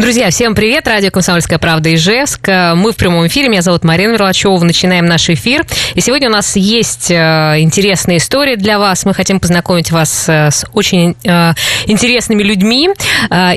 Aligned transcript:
Друзья, 0.00 0.30
всем 0.30 0.54
привет! 0.54 0.88
Радио 0.88 1.10
«Комсомольская 1.10 1.58
правда» 1.58 1.94
Ижевск. 1.94 2.48
Мы 2.48 2.92
в 2.92 2.96
прямом 2.96 3.26
эфире. 3.26 3.50
Меня 3.50 3.60
зовут 3.60 3.84
Марина 3.84 4.12
Мерлачева. 4.12 4.58
Начинаем 4.64 5.04
наш 5.04 5.28
эфир. 5.28 5.66
И 5.94 6.00
сегодня 6.00 6.30
у 6.30 6.32
нас 6.32 6.56
есть 6.56 7.10
э, 7.10 7.56
интересная 7.58 8.16
история 8.16 8.56
для 8.56 8.78
вас. 8.78 9.04
Мы 9.04 9.12
хотим 9.12 9.40
познакомить 9.40 9.90
вас 9.90 10.26
э, 10.26 10.50
с 10.50 10.64
очень 10.72 11.16
э, 11.22 11.52
интересными 11.84 12.42
людьми. 12.42 12.88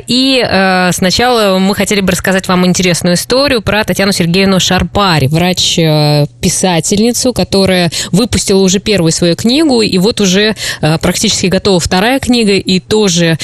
И 0.06 0.90
сначала 0.92 1.58
мы 1.58 1.74
хотели 1.74 2.02
бы 2.02 2.12
рассказать 2.12 2.46
вам 2.46 2.66
интересную 2.66 3.14
историю 3.14 3.62
про 3.62 3.82
Татьяну 3.82 4.12
Сергеевну 4.12 4.60
Шарпари, 4.60 5.28
врач-писательницу, 5.28 7.32
которая 7.32 7.90
выпустила 8.12 8.60
уже 8.60 8.80
первую 8.80 9.12
свою 9.12 9.34
книгу. 9.34 9.80
И 9.80 9.96
вот 9.96 10.20
уже 10.20 10.54
практически 11.00 11.46
готова 11.46 11.80
вторая 11.80 12.20
книга. 12.20 12.52
И 12.52 12.80
тоже 12.80 13.38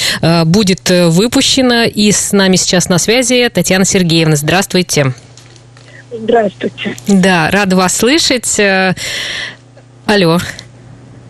будет 0.45 0.87
выпущена. 0.87 1.85
И 1.85 2.11
с 2.11 2.31
нами 2.31 2.57
сейчас 2.57 2.90
на 2.91 2.97
связи 2.97 3.49
Татьяна 3.51 3.85
Сергеевна. 3.85 4.35
Здравствуйте. 4.35 5.13
Здравствуйте. 6.11 6.95
Да, 7.07 7.49
рада 7.49 7.77
вас 7.77 7.95
слышать. 7.95 8.59
Э, 8.59 8.93
алло. 10.05 10.39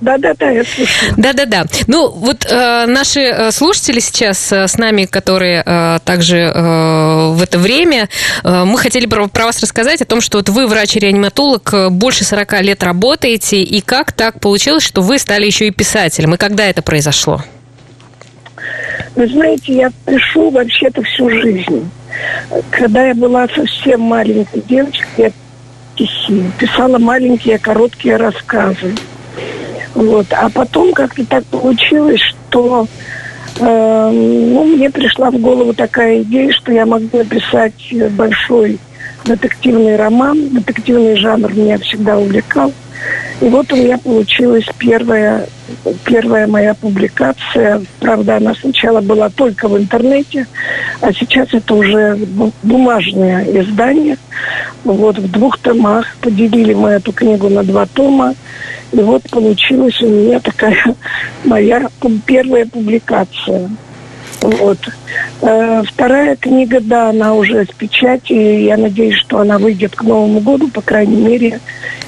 Да-да-да, 0.02 0.50
я 0.50 0.64
слушаю. 0.64 1.14
Да-да-да. 1.18 1.66
Ну, 1.86 2.10
вот 2.10 2.48
э, 2.50 2.86
наши 2.88 3.20
э, 3.20 3.52
слушатели 3.52 4.00
сейчас 4.00 4.52
э, 4.52 4.68
с 4.68 4.80
нами, 4.80 5.06
которые 5.06 5.62
э, 5.64 6.00
также 6.04 6.38
э, 6.38 7.32
в 7.32 7.40
это 7.44 7.60
время, 7.60 8.10
э, 8.44 8.64
мы 8.66 8.80
хотели 8.80 9.06
про, 9.06 9.28
про 9.28 9.46
вас 9.46 9.62
рассказать 9.62 10.02
о 10.02 10.06
том, 10.06 10.20
что 10.20 10.40
вот 10.40 10.50
вы 10.50 10.66
врач-реаниматолог, 10.66 11.74
э, 11.74 11.90
больше 11.90 12.24
40 12.24 12.62
лет 12.64 12.82
работаете, 12.82 13.62
и 13.62 13.82
как 13.82 14.14
так 14.14 14.40
получилось, 14.40 14.84
что 14.84 15.04
вы 15.04 15.20
стали 15.20 15.46
еще 15.46 15.68
и 15.68 15.72
писателем, 15.72 16.34
и 16.34 16.38
когда 16.38 16.66
это 16.66 16.82
произошло? 16.82 17.44
Вы 19.16 19.28
знаете, 19.28 19.74
я 19.74 19.92
пишу 20.06 20.50
вообще-то 20.50 21.02
всю 21.04 21.30
жизнь. 21.30 21.90
Когда 22.70 23.08
я 23.08 23.14
была 23.14 23.48
совсем 23.48 24.02
маленькой 24.02 24.62
девочкой, 24.62 25.10
я 25.18 25.32
стихи, 25.94 26.44
писала 26.58 26.98
маленькие 26.98 27.60
короткие 27.60 28.16
рассказы. 28.16 28.96
Вот. 29.94 30.28
А 30.32 30.50
потом 30.50 30.94
как-то 30.94 31.26
так 31.26 31.46
получилось, 31.46 32.22
что 32.22 32.88
э, 33.60 34.10
ну, 34.12 34.64
мне 34.64 34.90
пришла 34.90 35.30
в 35.30 35.38
голову 35.40 35.74
такая 35.74 36.22
идея, 36.22 36.52
что 36.54 36.72
я 36.72 36.86
могу 36.86 37.18
написать 37.18 37.94
большой 38.12 38.80
детективный 39.26 39.98
роман. 39.98 40.50
Детективный 40.50 41.18
жанр 41.18 41.54
меня 41.54 41.78
всегда 41.80 42.18
увлекал. 42.18 42.72
И 43.42 43.46
вот 43.46 43.72
у 43.74 43.76
меня 43.76 43.98
получилась 43.98 44.66
первая, 44.78 45.48
первая 46.06 46.46
моя 46.46 46.74
публикация. 46.76 47.82
Правда, 48.00 48.38
она 48.38 48.54
сначала 48.54 49.02
была 49.02 49.30
только 49.30 49.68
в 49.68 49.78
интернете, 49.78 50.46
а 51.02 51.12
сейчас 51.12 51.48
это 51.52 51.74
уже 51.74 52.16
бумажное 52.62 53.44
издание. 53.62 54.18
Вот 54.84 55.18
в 55.18 55.32
двух 55.32 55.58
томах 55.58 56.16
поделили 56.22 56.74
мы 56.74 56.90
эту 56.90 57.12
книгу 57.12 57.50
на 57.50 57.64
два 57.64 57.88
тома. 57.88 58.36
И 58.92 58.98
вот 58.98 59.24
получилась 59.30 60.00
у 60.02 60.08
меня 60.08 60.40
такая 60.40 60.96
моя 61.44 61.90
первая 62.26 62.66
публикация. 62.66 63.70
Вот. 64.42 64.80
Э, 65.42 65.84
вторая 65.86 66.36
книга, 66.36 66.80
да, 66.80 67.10
она 67.10 67.36
уже 67.36 67.66
в 67.66 67.76
печати. 67.76 68.34
Я 68.34 68.78
надеюсь, 68.78 69.16
что 69.16 69.40
она 69.40 69.58
выйдет 69.58 69.96
к 69.96 70.04
Новому 70.04 70.40
году. 70.40 70.70
По 70.70 70.82
крайней 70.82 71.22
мере, 71.22 71.60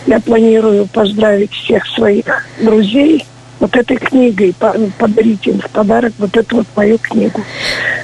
я 0.08 0.20
планирую 0.20 0.88
поздравить 0.88 1.52
всех 1.52 1.86
своих 1.88 2.48
друзей 2.60 3.26
вот 3.60 3.76
этой 3.78 3.98
книгой, 3.98 4.54
подарить 4.98 5.48
им 5.48 5.62
в 5.62 5.70
подарок 5.70 6.14
вот 6.18 6.36
эту 6.36 6.58
вот 6.58 6.68
мою 6.76 6.98
книгу. 6.98 7.42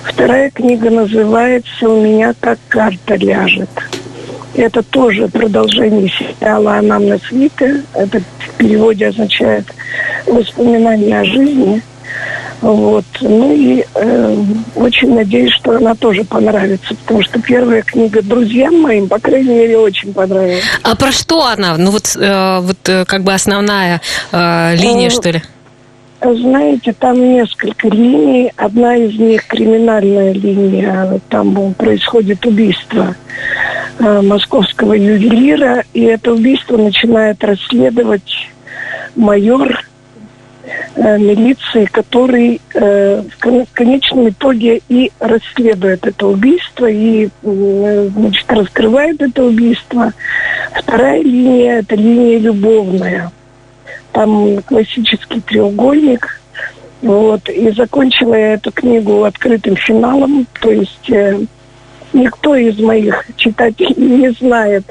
Вторая 0.05 0.51
книга 0.51 0.89
называется 0.89 1.89
«У 1.89 2.01
меня 2.01 2.33
как 2.39 2.59
карта 2.69 3.15
ляжет». 3.15 3.69
Это 4.55 4.81
тоже 4.83 5.27
продолжение 5.27 6.09
сериала 6.09 6.77
«Анамнез 6.77 7.21
Вита». 7.31 7.65
Это 7.93 8.19
в 8.19 8.57
переводе 8.57 9.07
означает 9.07 9.65
«Воспоминания 10.25 11.19
о 11.19 11.25
жизни». 11.25 11.81
Вот. 12.61 13.05
Ну 13.21 13.53
и 13.53 13.85
э, 13.95 14.43
очень 14.75 15.13
надеюсь, 15.15 15.53
что 15.53 15.77
она 15.77 15.95
тоже 15.95 16.23
понравится, 16.23 16.93
потому 16.95 17.23
что 17.23 17.41
первая 17.41 17.81
книга 17.83 18.21
друзьям 18.21 18.81
моим, 18.81 19.07
по 19.07 19.19
крайней 19.19 19.53
мере, 19.53 19.77
очень 19.77 20.13
понравилась. 20.13 20.63
А 20.83 20.95
про 20.95 21.11
что 21.11 21.45
она? 21.45 21.77
Ну 21.77 21.91
вот, 21.91 22.15
э, 22.17 22.59
вот 22.59 22.77
э, 22.89 23.05
как 23.05 23.23
бы 23.23 23.33
основная 23.33 24.01
э, 24.31 24.75
линия, 24.75 25.07
э, 25.07 25.09
что 25.09 25.31
ли? 25.31 25.41
Знаете, 26.21 26.91
там 26.91 27.17
несколько 27.17 27.87
линий. 27.87 28.51
Одна 28.57 28.97
из 28.97 29.17
них 29.17 29.47
криминальная 29.47 30.33
линия. 30.33 31.21
Там 31.29 31.73
происходит 31.75 32.45
убийство 32.45 33.15
э, 33.99 34.21
московского 34.21 34.93
ювелира. 34.93 35.85
И 35.93 36.01
это 36.01 36.33
убийство 36.33 36.75
начинает 36.75 37.41
расследовать 37.41 38.49
майор 39.15 39.79
э, 40.99 41.17
милиции, 41.17 41.85
который 41.85 42.59
э, 42.73 43.23
в 43.41 43.73
конечном 43.73 44.29
итоге 44.29 44.81
и 44.89 45.11
расследует 45.19 46.05
это 46.05 46.27
убийство, 46.27 46.85
и 46.85 47.29
э, 47.41 48.09
значит, 48.13 48.51
раскрывает 48.51 49.21
это 49.21 49.45
убийство. 49.45 50.13
Вторая 50.75 51.21
линия– 51.21 51.79
это 51.79 51.95
линия 51.95 52.39
любовная. 52.39 53.31
Там 54.11 54.61
классический 54.63 55.39
треугольник. 55.41 56.41
Вот. 57.01 57.47
И 57.49 57.71
закончила 57.71 58.35
я 58.35 58.53
эту 58.53 58.71
книгу 58.71 59.23
открытым 59.23 59.75
финалом. 59.77 60.45
То 60.59 60.69
есть 60.71 61.09
э, 61.09 61.39
никто 62.13 62.55
из 62.55 62.77
моих 62.79 63.25
читателей 63.37 63.95
не 63.97 64.29
знает, 64.31 64.83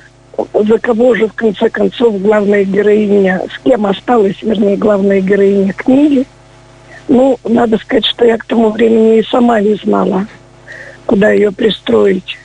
за 0.54 0.78
кого 0.78 1.14
же 1.14 1.26
в 1.26 1.32
конце 1.34 1.68
концов 1.68 2.20
главная 2.20 2.64
героиня, 2.64 3.42
с 3.52 3.58
кем 3.62 3.86
осталась, 3.86 4.40
вернее, 4.42 4.76
главная 4.76 5.20
героиня 5.20 5.72
книги. 5.72 6.26
Ну, 7.08 7.38
надо 7.44 7.78
сказать, 7.78 8.06
что 8.06 8.24
я 8.24 8.36
к 8.36 8.44
тому 8.44 8.70
времени 8.70 9.18
и 9.18 9.24
сама 9.24 9.60
не 9.60 9.74
знала, 9.74 10.26
куда 11.06 11.30
ее 11.30 11.50
пристроить, 11.50 12.38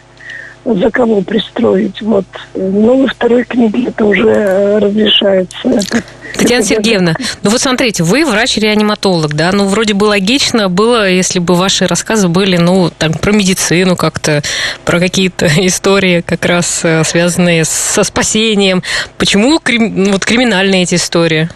за 0.65 0.91
кого 0.91 1.21
пристроить. 1.21 2.01
Вот. 2.01 2.25
Ну, 2.55 3.01
во 3.01 3.07
второй 3.07 3.43
книге 3.43 3.87
это 3.87 4.05
уже 4.05 4.29
э, 4.29 4.77
разрешается. 4.79 5.69
Это 5.69 6.03
Татьяна 6.37 6.63
Сергеевна, 6.63 7.15
ну 7.43 7.51
вот 7.51 7.61
смотрите, 7.61 8.03
вы 8.03 8.25
врач-реаниматолог, 8.25 9.35
да, 9.35 9.51
ну 9.51 9.67
вроде 9.67 9.93
бы 9.93 10.05
логично 10.05 10.67
было, 10.67 11.07
если 11.07 11.39
бы 11.39 11.53
ваши 11.53 11.85
рассказы 11.85 12.27
были, 12.27 12.57
ну, 12.57 12.89
там, 12.97 13.13
про 13.13 13.31
медицину 13.31 13.95
как-то, 13.95 14.41
про 14.83 14.99
какие-то 14.99 15.45
истории 15.57 16.21
как 16.21 16.45
раз 16.45 16.81
э, 16.83 17.03
связанные 17.03 17.65
со 17.65 18.03
спасением. 18.03 18.83
Почему 19.17 19.59
крим... 19.59 20.11
вот 20.11 20.25
криминальные 20.25 20.83
эти 20.83 20.95
истории? 20.95 21.49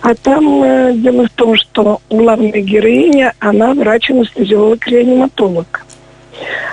А 0.00 0.14
там 0.14 0.62
э, 0.62 0.92
дело 0.94 1.26
в 1.26 1.30
том, 1.30 1.56
что 1.56 2.00
главная 2.10 2.60
героиня, 2.60 3.34
она 3.38 3.72
врач-анестезиолог-реаниматолог. 3.72 5.84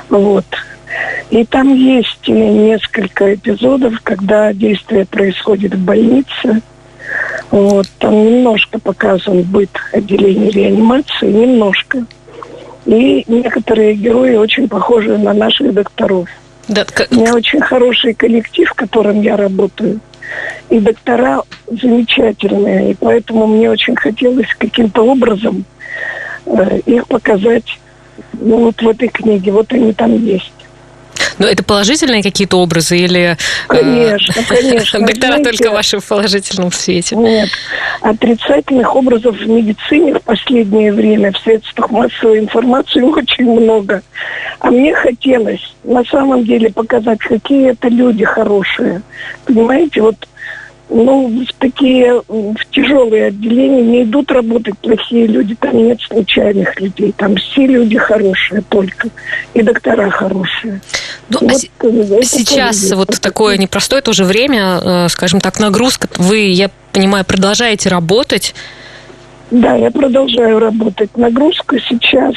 Вот. 0.09 0.46
И 1.30 1.46
там 1.46 1.74
есть 1.74 2.28
несколько 2.28 3.36
эпизодов, 3.36 4.02
когда 4.02 4.54
действие 4.54 5.06
происходит 5.06 5.74
в 5.76 5.84
больнице– 5.84 6.62
вот, 7.52 7.88
там 7.98 8.14
немножко 8.14 8.80
показан 8.80 9.42
быт 9.44 9.70
отделения 9.92 10.52
реанимации, 10.52 11.32
немножко. 11.32 12.06
И 12.86 13.24
некоторые 13.28 13.96
герои 13.96 14.36
очень 14.36 14.68
похожи 14.68 15.18
на 15.18 15.34
наших 15.34 15.74
докторов. 15.74 16.30
Да, 16.68 16.86
У 17.12 17.16
меня 17.16 17.34
очень 17.34 17.62
хороший 17.62 18.13
коллектив, 18.13 18.69
в 18.69 18.74
котором 18.74 19.22
я 19.22 19.36
работаю. 19.36 20.00
И 20.69 20.80
доктора 20.80 21.42
замечательные. 21.68 22.92
И 22.92 22.94
поэтому 22.94 23.48
мне 23.48 23.69
очень 23.69 23.96
хотелось 23.96 24.48
каким-то 24.58 25.04
образом 25.04 25.66
э, 26.46 26.80
их 26.86 27.08
показать 27.08 27.80
ну, 28.34 28.66
вот 28.66 28.80
в 28.80 28.88
этой 28.88 29.08
книге. 29.08 29.52
Вот 29.52 29.74
они 29.74 29.94
там 29.94 30.24
есть. 30.24 30.54
Но 31.39 31.47
это 31.47 31.63
положительные 31.63 32.21
какие-то 32.21 32.57
образы 32.57 32.97
или... 32.97 33.31
Э, 33.31 33.38
конечно, 33.68 34.44
конечно. 34.47 35.00
Доктора 35.07 35.38
Знаете, 35.38 35.44
только 35.44 35.71
ваши 35.71 36.00
в 36.00 36.06
положительном 36.06 36.71
свете? 36.71 37.15
Нет. 37.15 37.50
Отрицательных 38.01 38.95
образов 38.95 39.38
в 39.38 39.47
медицине 39.47 40.15
в 40.15 40.21
последнее 40.21 40.91
время 40.91 41.31
в 41.31 41.38
средствах 41.38 41.89
массовой 41.89 42.39
информации 42.39 43.01
очень 43.01 43.50
много. 43.50 44.03
А 44.59 44.69
мне 44.69 44.94
хотелось 44.94 45.74
на 45.83 46.03
самом 46.03 46.44
деле 46.44 46.69
показать, 46.71 47.19
какие 47.19 47.71
это 47.71 47.88
люди 47.88 48.25
хорошие. 48.25 49.01
Понимаете, 49.45 50.01
вот 50.01 50.15
ну, 50.89 51.45
в 51.45 51.53
такие 51.59 52.21
в 52.27 52.57
тяжелые 52.71 53.27
отделения 53.27 53.83
не 53.83 54.03
идут 54.03 54.31
работать 54.31 54.77
плохие 54.80 55.27
люди, 55.27 55.56
там 55.56 55.77
нет 55.77 56.01
случайных 56.01 56.80
людей, 56.80 57.13
там 57.15 57.36
все 57.36 57.68
люди 57.68 57.97
хорошие 57.97 58.63
только, 58.68 59.09
и 59.53 59.62
доктора 59.62 60.09
хорошие. 60.09 60.81
Ну, 61.30 61.39
вот, 61.41 62.19
а 62.19 62.24
сейчас 62.24 62.91
вот 62.91 63.19
такое 63.21 63.57
непростое 63.57 64.01
тоже 64.01 64.24
время, 64.24 64.80
э, 64.81 65.09
скажем 65.09 65.39
так, 65.41 65.59
нагрузка. 65.59 66.09
Вы, 66.18 66.50
я 66.50 66.71
понимаю, 66.91 67.24
продолжаете 67.24 67.89
работать. 67.89 68.56
Да, 69.51 69.75
я 69.75 69.91
продолжаю 69.91 70.59
работать. 70.59 71.15
Нагрузка 71.15 71.77
сейчас, 71.88 72.33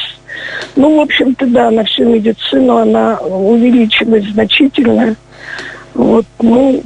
ну, 0.76 0.96
в 0.96 1.00
общем-то, 1.00 1.46
да, 1.46 1.70
на 1.70 1.84
всю 1.84 2.04
медицину 2.04 2.76
она 2.76 3.16
увеличилась 3.18 4.26
значительно. 4.30 5.16
Вот, 5.94 6.26
ну, 6.40 6.82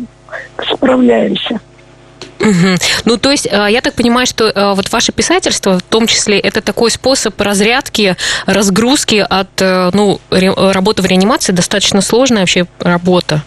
справляемся. 0.72 1.60
Угу. 2.40 2.76
Ну, 3.06 3.16
то 3.16 3.30
есть, 3.30 3.46
э, 3.50 3.66
я 3.70 3.80
так 3.80 3.94
понимаю, 3.94 4.26
что 4.26 4.44
э, 4.44 4.74
вот 4.74 4.92
ваше 4.92 5.12
писательство, 5.12 5.78
в 5.78 5.82
том 5.82 6.06
числе, 6.06 6.38
это 6.38 6.60
такой 6.60 6.90
способ 6.90 7.40
разрядки, 7.40 8.16
разгрузки 8.46 9.24
от, 9.28 9.48
э, 9.60 9.90
ну, 9.92 10.20
работы 10.30 11.02
в 11.02 11.06
реанимации, 11.06 11.52
достаточно 11.52 12.00
сложная 12.00 12.40
вообще 12.40 12.66
работа. 12.78 13.42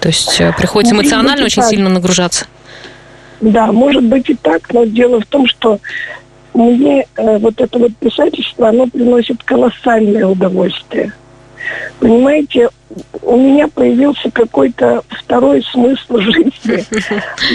То 0.00 0.08
есть, 0.08 0.40
приходится 0.58 0.94
эмоционально 0.94 1.46
очень 1.46 1.62
сильно 1.62 1.88
нагружаться. 1.88 2.46
Да, 3.40 3.72
может 3.72 4.04
быть 4.04 4.28
и 4.28 4.34
так, 4.34 4.72
но 4.72 4.84
дело 4.84 5.20
в 5.20 5.26
том, 5.26 5.46
что 5.46 5.80
мне 6.52 7.06
вот 7.16 7.60
это 7.60 7.78
вот 7.78 7.96
писательство, 7.96 8.68
оно 8.68 8.86
приносит 8.86 9.42
колоссальное 9.42 10.26
удовольствие. 10.26 11.12
Понимаете, 12.00 12.68
у 13.22 13.36
меня 13.36 13.68
появился 13.68 14.30
какой-то 14.30 15.02
второй 15.08 15.62
смысл 15.62 16.18
жизни. 16.18 16.84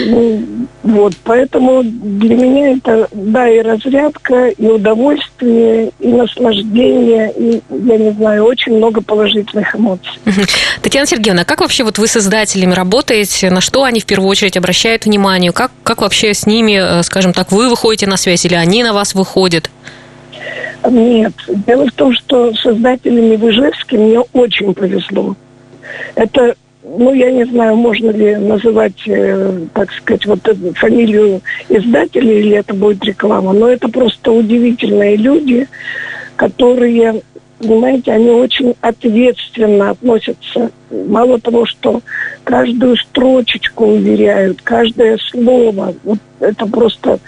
Ну, 0.06 0.42
вот, 0.82 1.14
поэтому 1.24 1.82
для 1.84 2.34
меня 2.34 2.72
это, 2.72 3.08
да, 3.12 3.48
и 3.48 3.60
разрядка, 3.60 4.48
и 4.48 4.66
удовольствие, 4.66 5.92
и 6.00 6.08
наслаждение, 6.08 7.32
и, 7.36 7.62
я 7.70 7.96
не 7.96 8.10
знаю, 8.12 8.44
очень 8.44 8.76
много 8.76 9.00
положительных 9.00 9.74
эмоций. 9.74 10.12
Татьяна 10.82 11.06
Сергеевна, 11.06 11.44
как 11.44 11.60
вообще 11.60 11.84
вот 11.84 11.98
вы 11.98 12.06
с 12.06 12.16
издателями 12.16 12.74
работаете? 12.74 13.50
На 13.50 13.60
что 13.60 13.84
они 13.84 14.00
в 14.00 14.06
первую 14.06 14.28
очередь 14.28 14.56
обращают 14.56 15.04
внимание? 15.04 15.52
Как, 15.52 15.70
как 15.82 16.02
вообще 16.02 16.34
с 16.34 16.46
ними, 16.46 17.00
э, 17.00 17.02
скажем 17.02 17.32
так, 17.32 17.52
вы 17.52 17.68
выходите 17.68 18.06
на 18.06 18.16
связь 18.16 18.44
или 18.44 18.54
они 18.54 18.82
на 18.82 18.92
вас 18.92 19.14
выходят? 19.14 19.70
Нет. 20.88 21.32
Дело 21.66 21.86
в 21.86 21.92
том, 21.92 22.12
что 22.14 22.54
создателями 22.54 23.36
в 23.36 23.48
Ижевске 23.48 23.98
мне 23.98 24.20
очень 24.32 24.74
повезло. 24.74 25.36
Это, 26.14 26.54
ну, 26.82 27.12
я 27.12 27.30
не 27.30 27.44
знаю, 27.44 27.76
можно 27.76 28.10
ли 28.10 28.36
называть, 28.36 29.06
э, 29.06 29.66
так 29.74 29.92
сказать, 29.92 30.26
вот 30.26 30.46
эту 30.46 30.72
фамилию 30.74 31.42
издателя, 31.68 32.32
или 32.32 32.56
это 32.56 32.74
будет 32.74 33.04
реклама, 33.04 33.52
но 33.52 33.68
это 33.68 33.88
просто 33.88 34.32
удивительные 34.32 35.16
люди, 35.16 35.68
которые 36.36 37.22
понимаете, 37.60 38.12
они 38.12 38.30
очень 38.30 38.74
ответственно 38.80 39.90
относятся. 39.90 40.70
Мало 40.90 41.38
того, 41.38 41.66
что 41.66 42.00
каждую 42.44 42.96
строчечку 42.96 43.86
уверяют, 43.86 44.62
каждое 44.62 45.18
слово. 45.30 45.94
Вот 46.04 46.18
это 46.40 46.66
просто 46.66 47.18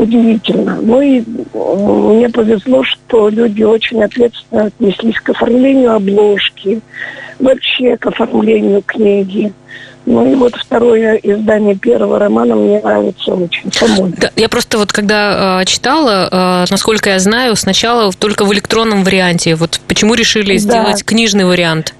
удивительно. 0.00 0.78
Ну 0.80 1.00
и 1.00 1.22
мне 1.52 2.28
повезло, 2.28 2.82
что 2.84 3.28
люди 3.28 3.62
очень 3.62 4.02
ответственно 4.02 4.64
отнеслись 4.64 5.20
к 5.20 5.30
оформлению 5.30 5.94
обложки, 5.94 6.80
вообще 7.38 7.96
к 7.96 8.06
оформлению 8.06 8.82
книги. 8.82 9.52
Ну 10.06 10.32
и 10.32 10.34
вот 10.34 10.54
второе 10.56 11.16
издание 11.16 11.76
первого 11.76 12.18
романа 12.18 12.56
мне 12.56 12.80
нравится 12.80 13.34
очень. 13.34 13.70
Да, 14.16 14.30
я 14.34 14.48
просто 14.48 14.78
вот 14.78 14.92
когда 14.92 15.60
э, 15.60 15.64
читала, 15.66 16.64
э, 16.64 16.70
насколько 16.70 17.10
я 17.10 17.18
знаю, 17.18 17.54
сначала 17.54 18.10
только 18.12 18.46
в 18.46 18.52
электронном 18.52 19.04
варианте. 19.04 19.54
Вот 19.54 19.78
почему 19.86 20.14
решили 20.14 20.54
да. 20.54 20.58
сделать 20.58 21.04
книжный 21.04 21.44
вариант? 21.44 21.94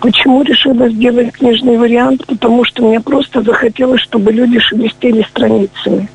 Почему 0.00 0.42
решила 0.42 0.88
сделать 0.88 1.32
книжный 1.32 1.76
вариант? 1.76 2.26
Потому 2.26 2.64
что 2.64 2.88
мне 2.88 3.00
просто 3.00 3.42
захотелось, 3.42 4.00
чтобы 4.00 4.32
люди 4.32 4.58
шелестели 4.58 5.22
страницами. 5.30 6.08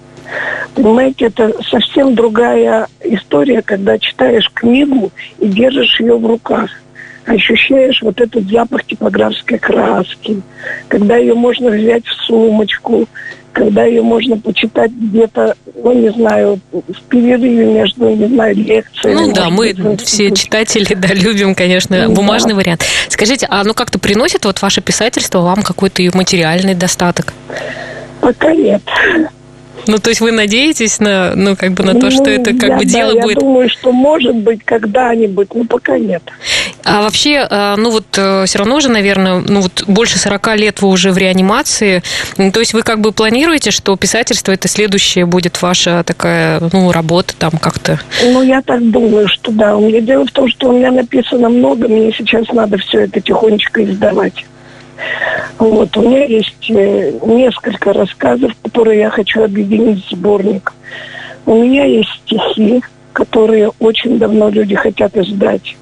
Понимаете, 0.75 1.25
это 1.25 1.53
совсем 1.69 2.15
другая 2.15 2.87
история, 3.03 3.61
когда 3.61 3.97
читаешь 3.99 4.49
книгу 4.53 5.11
и 5.39 5.47
держишь 5.47 5.99
ее 5.99 6.17
в 6.17 6.25
руках 6.25 6.69
ощущаешь 7.25 8.01
вот 8.01 8.19
этот 8.19 8.49
запах 8.49 8.85
типографской 8.85 9.57
краски, 9.57 10.41
когда 10.87 11.15
ее 11.15 11.33
можно 11.33 11.69
взять 11.69 12.05
в 12.05 12.25
сумочку, 12.25 13.07
когда 13.53 13.85
ее 13.85 14.01
можно 14.01 14.35
почитать 14.37 14.91
где-то, 14.91 15.55
ну, 15.75 15.93
не 15.93 16.09
знаю, 16.11 16.59
в 16.71 17.01
перерыве 17.07 17.65
между, 17.65 18.09
не 18.09 18.27
знаю, 18.27 18.55
лекциями. 18.55 19.13
Ну 19.13 19.33
да, 19.33 19.49
мы 19.49 19.75
все 20.03 20.31
читатели, 20.31 20.95
да, 20.95 21.09
любим, 21.13 21.53
конечно, 21.53 22.07
ну, 22.07 22.13
бумажный 22.13 22.53
да. 22.53 22.57
вариант. 22.57 22.83
Скажите, 23.09 23.47
а 23.49 23.63
ну 23.63 23.73
как-то 23.73 23.99
приносит 23.99 24.45
вот 24.45 24.61
ваше 24.61 24.81
писательство 24.81 25.41
вам 25.41 25.61
какой-то 25.61 26.01
материальный 26.13 26.73
достаток? 26.73 27.33
Пока 28.19 28.53
нет. 28.53 28.81
Ну, 29.87 29.97
то 29.97 30.09
есть 30.09 30.21
вы 30.21 30.31
надеетесь 30.31 30.99
на, 30.99 31.33
ну, 31.35 31.55
как 31.55 31.71
бы 31.71 31.83
на 31.83 31.93
то, 31.93 32.05
ну, 32.05 32.11
что 32.11 32.29
это 32.29 32.53
как 32.53 32.69
я, 32.69 32.77
бы 32.77 32.85
дело 32.85 33.13
да, 33.15 33.21
будет... 33.21 33.35
Я 33.35 33.41
думаю, 33.41 33.69
что 33.69 33.91
может 33.91 34.35
быть 34.35 34.63
когда-нибудь, 34.63 35.53
но 35.53 35.65
пока 35.65 35.97
нет. 35.97 36.23
А 36.83 37.01
вообще, 37.01 37.47
э, 37.49 37.75
ну 37.77 37.91
вот 37.91 38.05
э, 38.17 38.45
все 38.45 38.59
равно 38.59 38.79
же, 38.79 38.89
наверное, 38.89 39.43
ну 39.47 39.61
вот 39.61 39.83
больше 39.87 40.19
40 40.19 40.55
лет 40.57 40.81
вы 40.81 40.89
уже 40.89 41.11
в 41.11 41.17
реанимации. 41.17 42.03
То 42.35 42.59
есть 42.59 42.73
вы 42.73 42.81
как 42.81 42.99
бы 42.99 43.11
планируете, 43.11 43.71
что 43.71 43.95
писательство 43.95 44.51
это 44.51 44.67
следующая 44.67 45.25
будет 45.25 45.61
ваша 45.61 46.03
такая, 46.03 46.61
ну, 46.71 46.91
работа 46.91 47.33
там 47.37 47.51
как-то? 47.51 47.99
Ну, 48.23 48.41
я 48.41 48.61
так 48.61 48.89
думаю, 48.91 49.27
что 49.29 49.51
да. 49.51 49.77
У 49.77 49.87
меня 49.87 50.01
дело 50.01 50.25
в 50.25 50.31
том, 50.31 50.49
что 50.49 50.69
у 50.69 50.77
меня 50.77 50.91
написано 50.91 51.49
много, 51.49 51.87
мне 51.87 52.11
сейчас 52.11 52.47
надо 52.49 52.77
все 52.77 53.01
это 53.01 53.21
тихонечко 53.21 53.83
издавать. 53.83 54.45
Вот, 55.59 55.95
у 55.97 56.01
меня 56.01 56.25
есть 56.25 56.69
э, 56.69 57.11
несколько 57.25 57.93
рассказов, 57.93 58.51
которые 58.63 58.99
я 58.99 59.09
хочу 59.09 59.43
объединить 59.43 60.05
в 60.05 60.11
сборник. 60.11 60.73
У 61.45 61.55
меня 61.55 61.85
есть 61.85 62.09
стихи, 62.25 62.81
которые 63.11 63.71
очень 63.79 64.17
давно 64.17 64.49
люди 64.49 64.75
хотят 64.75 65.15
издать. 65.17 65.75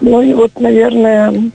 Ну 0.00 0.22
и 0.22 0.32
вот, 0.32 0.58
наверное, 0.60 1.50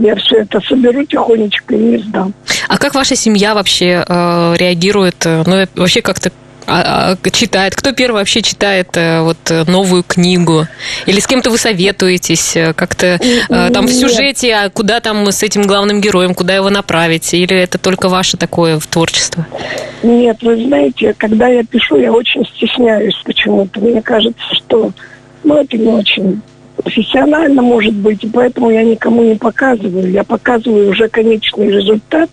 я 0.00 0.16
все 0.16 0.42
это 0.42 0.60
соберу 0.60 1.04
тихонечко 1.04 1.74
и 1.74 1.96
издам. 1.96 2.34
А 2.68 2.78
как 2.78 2.94
ваша 2.94 3.16
семья 3.16 3.54
вообще 3.54 4.04
э, 4.06 4.54
реагирует? 4.56 5.24
Ну, 5.24 5.66
вообще 5.76 6.02
как-то 6.02 6.30
а, 6.66 7.16
а, 7.22 7.30
читает? 7.30 7.74
Кто 7.74 7.92
первый 7.92 8.18
вообще 8.18 8.42
читает 8.42 8.96
э, 8.96 9.20
вот 9.20 9.38
э, 9.50 9.64
новую 9.66 10.02
книгу? 10.02 10.66
Или 11.06 11.20
с 11.20 11.26
кем-то 11.26 11.50
вы 11.50 11.58
советуетесь? 11.58 12.56
Э, 12.56 12.72
как-то 12.72 13.18
там 13.48 13.86
в 13.86 13.92
сюжете, 13.92 14.54
а 14.54 14.70
куда 14.70 15.00
там 15.00 15.26
с 15.30 15.42
этим 15.42 15.66
главным 15.66 16.00
героем, 16.00 16.34
куда 16.34 16.54
его 16.54 16.70
направить? 16.70 17.34
Или 17.34 17.56
это 17.56 17.78
только 17.78 18.08
ваше 18.08 18.36
такое 18.36 18.78
в 18.78 18.86
творчество? 18.86 19.46
Нет, 20.02 20.42
вы 20.42 20.56
знаете, 20.64 21.14
когда 21.16 21.48
я 21.48 21.64
пишу, 21.64 21.96
я 21.96 22.12
очень 22.12 22.44
стесняюсь 22.46 23.20
почему-то. 23.24 23.80
Мне 23.80 24.02
кажется, 24.02 24.44
что 24.54 24.92
ну, 25.42 25.56
это 25.56 25.76
не 25.76 25.88
очень 25.88 26.40
профессионально, 26.76 27.62
может 27.62 27.94
быть, 27.94 28.24
и 28.24 28.28
поэтому 28.28 28.70
я 28.70 28.82
никому 28.82 29.22
не 29.22 29.36
показываю. 29.36 30.10
Я 30.10 30.24
показываю 30.24 30.90
уже 30.90 31.08
конечный 31.08 31.70
результат, 31.70 32.30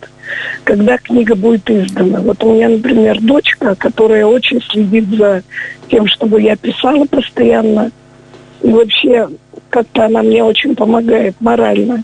когда 0.63 0.97
книга 0.97 1.35
будет 1.35 1.69
издана. 1.69 2.19
Вот 2.21 2.43
у 2.43 2.53
меня, 2.53 2.69
например, 2.69 3.19
дочка, 3.21 3.75
которая 3.75 4.25
очень 4.25 4.61
следит 4.61 5.09
за 5.09 5.43
тем, 5.89 6.07
чтобы 6.07 6.41
я 6.41 6.55
писала 6.55 7.05
постоянно, 7.05 7.91
и 8.61 8.69
вообще 8.69 9.29
как-то 9.69 10.05
она 10.05 10.21
мне 10.21 10.43
очень 10.43 10.75
помогает 10.75 11.35
морально. 11.39 12.03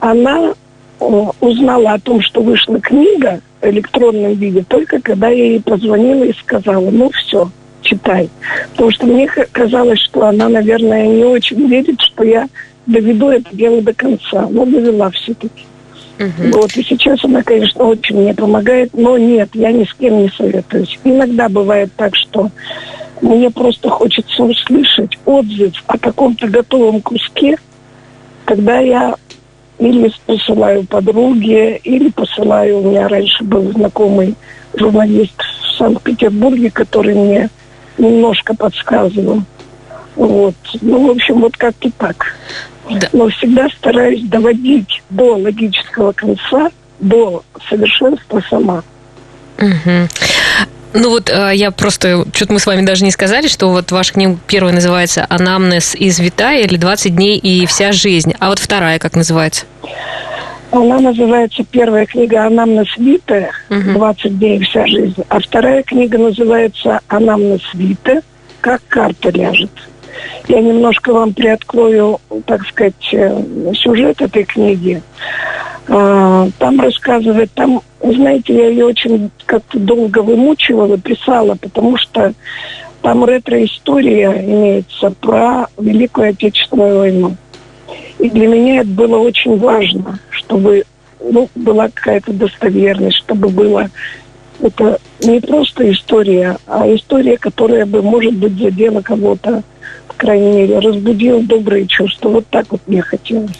Она 0.00 0.54
узнала 0.98 1.92
о 1.92 1.98
том, 1.98 2.20
что 2.20 2.42
вышла 2.42 2.80
книга 2.80 3.40
в 3.60 3.66
электронном 3.66 4.34
виде, 4.34 4.62
только 4.66 5.00
когда 5.00 5.28
я 5.28 5.44
ей 5.44 5.60
позвонила 5.60 6.24
и 6.24 6.32
сказала, 6.34 6.90
ну 6.90 7.10
все, 7.10 7.50
читай. 7.82 8.28
Потому 8.72 8.90
что 8.90 9.06
мне 9.06 9.26
казалось, 9.28 10.00
что 10.00 10.26
она, 10.26 10.48
наверное, 10.48 11.06
не 11.06 11.24
очень 11.24 11.66
верит, 11.66 12.00
что 12.00 12.24
я 12.24 12.48
доведу 12.86 13.28
это 13.28 13.54
дело 13.54 13.80
до 13.82 13.94
конца. 13.94 14.46
Но 14.50 14.64
довела 14.64 15.10
все-таки. 15.10 15.64
Угу. 16.20 16.52
Вот, 16.52 16.76
и 16.76 16.82
сейчас 16.82 17.24
она, 17.24 17.42
конечно, 17.42 17.84
очень 17.84 18.20
мне 18.20 18.34
помогает, 18.34 18.90
но 18.92 19.16
нет, 19.16 19.48
я 19.54 19.72
ни 19.72 19.84
с 19.84 19.94
кем 19.94 20.22
не 20.22 20.28
советуюсь. 20.28 20.98
Иногда 21.02 21.48
бывает 21.48 21.90
так, 21.96 22.14
что 22.14 22.50
мне 23.22 23.50
просто 23.50 23.88
хочется 23.88 24.42
услышать 24.42 25.18
отзыв 25.24 25.72
о 25.86 25.98
каком-то 25.98 26.46
готовом 26.46 27.00
куске, 27.00 27.56
когда 28.44 28.80
я 28.80 29.14
или 29.78 30.12
посылаю 30.26 30.86
подруге, 30.86 31.78
или 31.78 32.10
посылаю, 32.10 32.80
у 32.80 32.90
меня 32.90 33.08
раньше 33.08 33.42
был 33.42 33.72
знакомый 33.72 34.34
журналист 34.74 35.40
в 35.40 35.78
Санкт-Петербурге, 35.78 36.70
который 36.70 37.14
мне 37.14 37.48
немножко 37.96 38.54
подсказывал. 38.54 39.42
Вот. 40.16 40.54
Ну, 40.82 41.06
в 41.06 41.10
общем, 41.12 41.40
вот 41.40 41.56
как-то 41.56 41.90
так. 41.96 42.34
Да. 42.90 43.08
Но 43.12 43.28
всегда 43.28 43.68
стараюсь 43.68 44.22
доводить 44.22 45.02
до 45.10 45.36
логического 45.36 46.12
конца, 46.12 46.70
до 46.98 47.42
совершенства 47.68 48.42
сама. 48.48 48.82
Угу. 49.58 50.08
Ну 50.92 51.10
вот 51.10 51.30
э, 51.30 51.52
я 51.54 51.70
просто, 51.70 52.24
что-то 52.34 52.52
мы 52.52 52.58
с 52.58 52.66
вами 52.66 52.84
даже 52.84 53.04
не 53.04 53.12
сказали, 53.12 53.46
что 53.46 53.70
вот 53.70 53.92
ваша 53.92 54.12
книга 54.12 54.36
первая 54.48 54.74
называется 54.74 55.24
«Анамнез 55.28 55.94
из 55.94 56.18
Витая» 56.18 56.62
или 56.62 56.78
«20 56.78 57.10
дней 57.10 57.38
и 57.38 57.64
вся 57.66 57.92
жизнь». 57.92 58.34
А 58.40 58.48
вот 58.48 58.58
вторая 58.58 58.98
как 58.98 59.14
называется? 59.14 59.66
Она 60.72 60.98
называется 60.98 61.64
первая 61.70 62.06
книга 62.06 62.44
«Анамнез 62.44 62.88
Витая», 62.96 63.52
«20 63.68 64.28
дней 64.30 64.58
и 64.58 64.64
вся 64.64 64.86
жизнь». 64.86 65.22
А 65.28 65.38
вторая 65.38 65.84
книга 65.84 66.18
называется 66.18 67.00
«Анамнез 67.06 67.62
Витая», 67.74 68.22
«Как 68.60 68.82
карта 68.88 69.30
ляжет». 69.30 69.70
Я 70.48 70.60
немножко 70.60 71.12
вам 71.12 71.32
приоткрою, 71.32 72.20
так 72.46 72.66
сказать, 72.66 73.08
э, 73.12 73.42
сюжет 73.74 74.20
этой 74.20 74.44
книги. 74.44 75.02
А, 75.88 76.48
там 76.58 76.80
рассказывает, 76.80 77.50
там, 77.52 77.82
знаете, 78.00 78.54
я 78.54 78.68
ее 78.68 78.86
очень 78.86 79.30
как-то 79.46 79.78
долго 79.78 80.20
вымучивала, 80.20 80.98
писала, 80.98 81.56
потому 81.56 81.96
что 81.96 82.32
там 83.02 83.24
ретро-история 83.24 84.44
имеется 84.44 85.10
про 85.20 85.66
Великую 85.78 86.30
Отечественную 86.30 86.98
войну. 86.98 87.36
И 88.18 88.28
для 88.28 88.46
меня 88.46 88.80
это 88.82 88.90
было 88.90 89.18
очень 89.18 89.58
важно, 89.58 90.18
чтобы 90.30 90.84
ну, 91.20 91.48
была 91.54 91.88
какая-то 91.88 92.32
достоверность, 92.32 93.16
чтобы 93.18 93.48
было 93.48 93.88
это 94.60 94.98
не 95.22 95.40
просто 95.40 95.90
история, 95.90 96.58
а 96.66 96.86
история, 96.94 97.36
которая 97.36 97.86
бы, 97.86 98.02
может 98.02 98.34
быть, 98.34 98.58
задела 98.58 99.00
кого-то, 99.00 99.62
по 100.08 100.14
крайней 100.14 100.52
мере, 100.52 100.78
разбудила 100.78 101.42
добрые 101.42 101.86
чувства. 101.86 102.28
Вот 102.28 102.46
так 102.48 102.66
вот 102.70 102.80
мне 102.86 103.02
хотелось. 103.02 103.50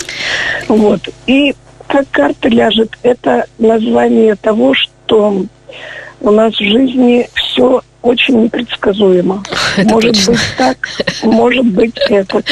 Вот. 0.68 1.00
И 1.26 1.54
как 1.86 2.06
карта 2.10 2.48
ляжет, 2.48 2.90
это 3.02 3.46
название 3.58 4.36
того, 4.36 4.74
что 4.74 5.44
у 6.20 6.30
нас 6.30 6.54
в 6.54 6.60
жизни 6.60 7.28
все 7.34 7.82
очень 8.02 8.44
непредсказуемо. 8.44 9.42
Это 9.76 9.90
может 9.90 10.14
точно. 10.14 10.32
быть 10.32 10.42
так, 10.56 10.76
может 11.22 11.66
быть 11.66 11.98
это. 12.08 12.42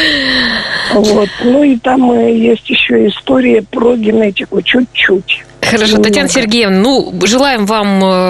Вот. 0.92 1.28
Ну 1.42 1.62
и 1.62 1.76
там 1.78 2.12
э, 2.12 2.36
есть 2.36 2.68
еще 2.68 3.08
история 3.08 3.62
про 3.62 3.96
генетику 3.96 4.60
чуть-чуть. 4.60 5.44
Хорошо. 5.62 5.98
Татьяна 5.98 6.28
Сергеевна, 6.28 6.78
ну, 6.78 7.12
желаем 7.24 7.66
вам 7.66 8.04
э, 8.04 8.26